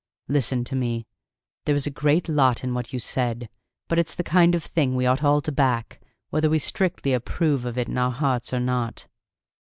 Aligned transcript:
Listen 0.27 0.63
to 0.63 0.75
me. 0.75 1.05
There 1.65 1.75
was 1.75 1.85
a 1.85 1.91
great 1.91 2.27
lot 2.27 2.63
in 2.63 2.73
what 2.73 2.91
you 2.91 2.97
said; 2.97 3.49
but 3.87 3.99
it's 3.99 4.15
the 4.15 4.23
kind 4.23 4.55
of 4.55 4.63
thing 4.63 4.95
we 4.95 5.05
ought 5.05 5.23
all 5.23 5.41
to 5.41 5.51
back, 5.51 6.01
whether 6.31 6.49
we 6.49 6.57
strictly 6.57 7.13
approve 7.13 7.65
of 7.65 7.77
it 7.77 7.87
in 7.87 7.99
our 7.99 8.09
hearts 8.09 8.51
or 8.51 8.59
not." 8.59 9.05